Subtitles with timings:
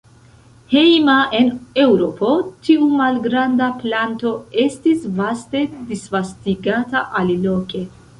[0.69, 1.49] Hejma en
[1.81, 2.31] Eŭropo,
[2.67, 4.31] tiu malgranda planto
[4.63, 5.61] estis vaste
[5.93, 7.83] disvastigata aliloke.